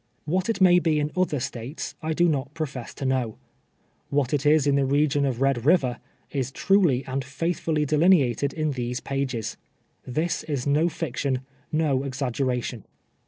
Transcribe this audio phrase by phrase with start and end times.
[0.25, 3.37] "What it may be in other States, I do not profess to know;
[4.09, 5.99] what it is in the region of Hed Eiver,
[6.31, 9.57] is truly and faithfully delineated in these pages.
[10.03, 11.41] This is no fiction,
[11.71, 12.83] no exaggeration.